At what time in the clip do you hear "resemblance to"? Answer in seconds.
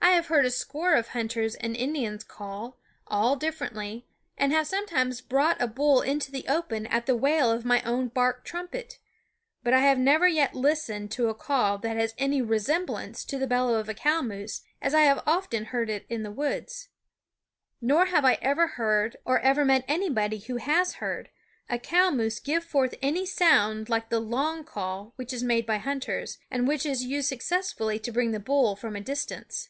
12.42-13.38